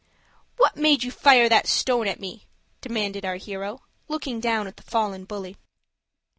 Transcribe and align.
"What 0.57 0.75
made 0.77 1.03
you 1.03 1.11
fire 1.11 1.47
that 1.47 1.67
stone 1.67 2.07
at 2.07 2.19
me?" 2.19 2.47
demanded 2.81 3.23
our 3.23 3.35
hero, 3.35 3.83
looking 4.07 4.39
down 4.39 4.65
at 4.65 4.77
the 4.77 4.81
fallen 4.81 5.25
bully. 5.25 5.57